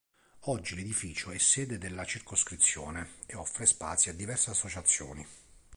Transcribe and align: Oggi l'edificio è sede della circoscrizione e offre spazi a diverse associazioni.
Oggi 0.45 0.73
l'edificio 0.73 1.29
è 1.29 1.37
sede 1.37 1.77
della 1.77 2.05
circoscrizione 2.05 3.17
e 3.27 3.35
offre 3.35 3.67
spazi 3.67 4.09
a 4.09 4.13
diverse 4.13 4.49
associazioni. 4.49 5.23